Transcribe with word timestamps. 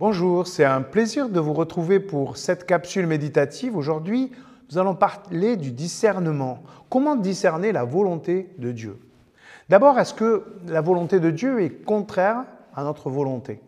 Bonjour, 0.00 0.46
c'est 0.46 0.64
un 0.64 0.82
plaisir 0.82 1.28
de 1.28 1.40
vous 1.40 1.54
retrouver 1.54 1.98
pour 1.98 2.36
cette 2.36 2.66
capsule 2.66 3.08
méditative. 3.08 3.76
Aujourd'hui, 3.76 4.30
nous 4.70 4.78
allons 4.78 4.94
parler 4.94 5.56
du 5.56 5.72
discernement. 5.72 6.62
Comment 6.88 7.16
discerner 7.16 7.72
la 7.72 7.82
volonté 7.82 8.48
de 8.58 8.70
Dieu? 8.70 9.00
D'abord, 9.68 9.98
est-ce 9.98 10.14
que 10.14 10.44
la 10.68 10.82
volonté 10.82 11.18
de 11.18 11.32
Dieu 11.32 11.62
est 11.62 11.84
contraire 11.84 12.44
à 12.76 12.84
notre 12.84 13.10
volonté? 13.10 13.60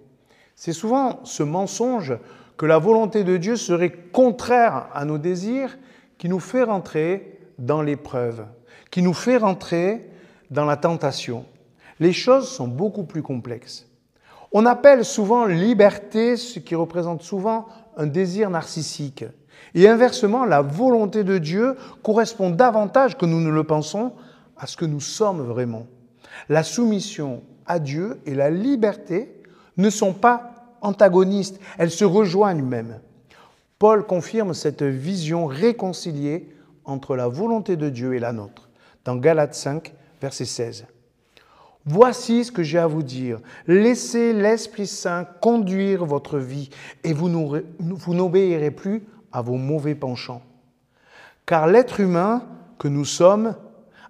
C'est 0.55 0.73
souvent 0.73 1.19
ce 1.25 1.43
mensonge 1.43 2.17
que 2.57 2.65
la 2.65 2.79
volonté 2.79 3.25
de 3.25 3.37
Dieu 3.37 3.57
serait 3.57 3.91
contraire 3.91 4.87
à 4.95 5.05
nos 5.05 5.19
désirs 5.19 5.77
qui 6.17 6.29
nous 6.29 6.39
fait 6.39 6.63
rentrer 6.63 7.41
dans 7.59 7.83
l'épreuve, 7.83 8.45
qui 8.93 9.03
nous 9.03 9.15
fait 9.15 9.39
rentrer 9.39 10.09
dans 10.53 10.65
la 10.65 10.77
tentation. 10.77 11.45
Les 11.99 12.13
choses 12.13 12.49
sont 12.49 12.69
beaucoup 12.69 13.03
plus 13.03 13.23
complexes. 13.23 13.90
On 14.53 14.67
appelle 14.67 15.05
souvent 15.05 15.47
liberté 15.47 16.37
ce 16.37 16.59
qui 16.59 16.75
représente 16.75 17.23
souvent 17.23 17.67
un 17.97 18.07
désir 18.07 18.51
narcissique. 18.51 19.25
Et 19.75 19.89
inversement, 19.89 20.45
la 20.45 20.63
volonté 20.63 21.23
de 21.23 21.39
Dieu 21.39 21.77
correspond 22.03 22.51
davantage 22.51 23.17
que 23.17 23.27
nous 23.27 23.41
ne 23.41 23.51
le 23.51 23.65
pensons 23.65 24.13
à 24.57 24.67
ce 24.67 24.77
que 24.77 24.85
nous 24.85 25.01
sommes 25.01 25.43
vraiment. 25.43 25.87
La 26.49 26.63
soumission 26.63 27.43
à 27.67 27.79
Dieu 27.79 28.21
et 28.27 28.35
la 28.35 28.51
liberté 28.51 29.41
ne 29.77 29.91
sont 29.91 30.13
pas 30.13 30.77
antagonistes, 30.81 31.61
elles 31.79 31.91
se 31.91 32.05
rejoignent 32.05 32.65
même. 32.65 33.01
Paul 33.79 34.05
confirme 34.05 34.55
cette 34.55 34.83
vision 34.83 35.47
réconciliée 35.47 36.49
entre 36.85 37.17
la 37.17 37.29
volonté 37.29 37.77
de 37.77 37.89
Dieu 37.89 38.15
et 38.15 38.19
la 38.19 38.33
nôtre 38.33 38.69
dans 39.05 39.17
Galates 39.17 39.55
5, 39.55 39.95
verset 40.21 40.45
16. 40.45 40.87
Voici 41.87 42.45
ce 42.45 42.53
que 42.53 42.63
j'ai 42.63 42.79
à 42.79 42.87
vous 42.87 43.03
dire. 43.03 43.41
Laissez 43.67 44.33
l'Esprit 44.33 44.87
Saint 44.87 45.25
conduire 45.25 46.05
votre 46.05 46.39
vie 46.39 46.71
et 47.05 47.13
vous 47.13 47.29
n'obéirez 47.29 48.71
plus 48.71 49.03
à 49.33 49.41
vos 49.43 49.57
mauvais 49.57 49.95
penchants. 49.95 50.43
Car 51.47 51.67
l'être 51.67 52.01
humain 52.01 52.45
que 52.79 52.89
nous 52.89 53.05
sommes 53.05 53.57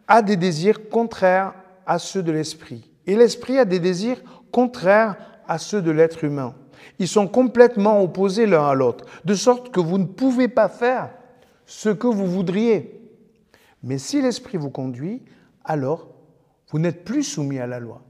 a 0.08 0.22
des 0.22 0.36
désirs 0.36 0.88
contraires 0.88 1.54
à 1.86 1.98
ceux 1.98 2.22
de 2.22 2.32
l'Esprit. 2.32 2.90
Et 3.06 3.16
l'Esprit 3.16 3.58
a 3.58 3.64
des 3.64 3.78
désirs 3.78 4.20
contraires 4.50 5.16
à 5.46 5.58
ceux 5.58 5.80
de 5.80 5.90
l'être 5.90 6.24
humain. 6.24 6.54
Ils 6.98 7.08
sont 7.08 7.28
complètement 7.28 8.02
opposés 8.02 8.46
l'un 8.46 8.66
à 8.66 8.74
l'autre, 8.74 9.04
de 9.24 9.34
sorte 9.34 9.70
que 9.70 9.80
vous 9.80 9.98
ne 9.98 10.04
pouvez 10.04 10.48
pas 10.48 10.68
faire 10.68 11.10
ce 11.66 11.88
que 11.88 12.06
vous 12.06 12.26
voudriez. 12.26 13.00
Mais 13.82 13.98
si 13.98 14.20
l'Esprit 14.20 14.58
vous 14.58 14.70
conduit, 14.70 15.22
alors 15.64 16.08
vous 16.70 16.78
n'êtes 16.78 17.04
plus 17.04 17.22
soumis 17.22 17.58
à 17.58 17.66
la 17.66 17.80
loi. 17.80 18.02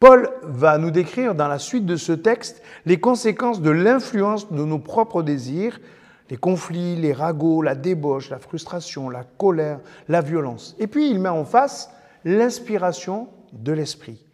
Paul 0.00 0.30
va 0.42 0.78
nous 0.78 0.90
décrire 0.90 1.34
dans 1.34 1.48
la 1.48 1.58
suite 1.58 1.86
de 1.86 1.96
ce 1.96 2.12
texte 2.12 2.62
les 2.84 3.00
conséquences 3.00 3.60
de 3.60 3.70
l'influence 3.70 4.50
de 4.50 4.64
nos 4.64 4.78
propres 4.78 5.22
désirs, 5.22 5.80
les 6.30 6.36
conflits, 6.36 6.96
les 6.96 7.12
ragots, 7.12 7.62
la 7.62 7.74
débauche, 7.74 8.30
la 8.30 8.38
frustration, 8.38 9.08
la 9.08 9.24
colère, 9.24 9.80
la 10.08 10.20
violence. 10.20 10.74
Et 10.78 10.86
puis 10.86 11.10
il 11.10 11.20
met 11.20 11.28
en 11.28 11.44
face 11.44 11.90
l'inspiration 12.24 13.28
de 13.52 13.72
l'esprit, 13.72 14.24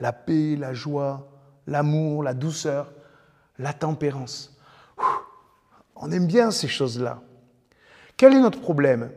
la 0.00 0.12
paix, 0.12 0.56
la 0.56 0.74
joie, 0.74 1.28
l'amour, 1.66 2.22
la 2.22 2.34
douceur, 2.34 2.92
la 3.58 3.72
tempérance. 3.72 4.56
On 5.96 6.10
aime 6.12 6.26
bien 6.26 6.50
ces 6.50 6.68
choses-là. 6.68 7.22
Quel 8.16 8.34
est 8.34 8.40
notre 8.40 8.60
problème? 8.60 9.10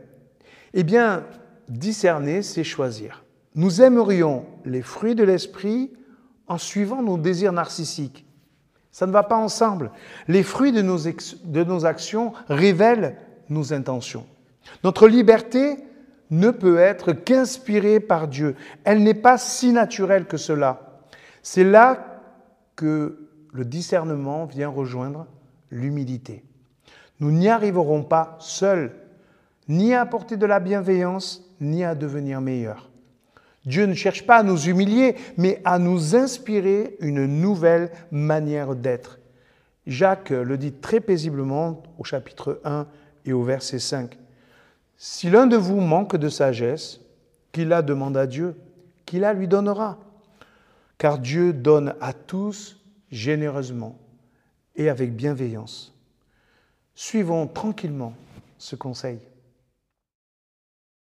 Eh 0.74 0.84
bien, 0.84 1.24
discerner, 1.68 2.42
c'est 2.42 2.64
choisir. 2.64 3.24
Nous 3.54 3.82
aimerions 3.82 4.46
les 4.64 4.82
fruits 4.82 5.14
de 5.14 5.24
l'esprit 5.24 5.92
en 6.46 6.58
suivant 6.58 7.02
nos 7.02 7.18
désirs 7.18 7.52
narcissiques. 7.52 8.26
Ça 8.90 9.06
ne 9.06 9.12
va 9.12 9.22
pas 9.22 9.36
ensemble. 9.36 9.90
Les 10.28 10.42
fruits 10.42 10.72
de 10.72 10.82
nos, 10.82 10.98
de 10.98 11.64
nos 11.64 11.86
actions 11.86 12.32
révèlent 12.48 13.16
nos 13.48 13.72
intentions. 13.72 14.26
Notre 14.84 15.08
liberté 15.08 15.78
ne 16.30 16.50
peut 16.50 16.78
être 16.78 17.12
qu'inspirée 17.12 18.00
par 18.00 18.28
Dieu. 18.28 18.56
Elle 18.84 19.02
n'est 19.02 19.14
pas 19.14 19.38
si 19.38 19.72
naturelle 19.72 20.26
que 20.26 20.36
cela. 20.36 21.02
C'est 21.42 21.64
là 21.64 22.22
que 22.76 23.28
le 23.52 23.64
discernement 23.64 24.46
vient 24.46 24.68
rejoindre 24.68 25.26
l'humilité. 25.70 26.44
Nous 27.20 27.30
n'y 27.30 27.48
arriverons 27.48 28.02
pas 28.02 28.36
seuls, 28.40 28.92
ni 29.68 29.94
à 29.94 30.00
apporter 30.02 30.36
de 30.36 30.46
la 30.46 30.60
bienveillance, 30.60 31.42
ni 31.60 31.84
à 31.84 31.94
devenir 31.94 32.40
meilleurs. 32.40 32.90
Dieu 33.64 33.86
ne 33.86 33.94
cherche 33.94 34.26
pas 34.26 34.38
à 34.38 34.42
nous 34.42 34.68
humilier, 34.68 35.14
mais 35.36 35.60
à 35.64 35.78
nous 35.78 36.16
inspirer 36.16 36.96
une 37.00 37.26
nouvelle 37.26 37.90
manière 38.10 38.74
d'être. 38.74 39.20
Jacques 39.86 40.30
le 40.30 40.58
dit 40.58 40.72
très 40.72 41.00
paisiblement 41.00 41.82
au 41.98 42.04
chapitre 42.04 42.60
1 42.64 42.86
et 43.24 43.32
au 43.32 43.42
verset 43.42 43.78
5. 43.78 44.18
Si 44.96 45.30
l'un 45.30 45.46
de 45.46 45.56
vous 45.56 45.80
manque 45.80 46.16
de 46.16 46.28
sagesse, 46.28 47.00
qu'il 47.52 47.68
la 47.68 47.82
demande 47.82 48.16
à 48.16 48.26
Dieu, 48.26 48.56
qu'il 49.06 49.20
la 49.20 49.32
lui 49.32 49.46
donnera. 49.46 49.98
Car 50.98 51.18
Dieu 51.18 51.52
donne 51.52 51.94
à 52.00 52.12
tous 52.12 52.80
généreusement 53.10 53.98
et 54.76 54.88
avec 54.88 55.14
bienveillance. 55.14 55.94
Suivons 56.94 57.46
tranquillement 57.46 58.14
ce 58.58 58.76
conseil. 58.76 59.18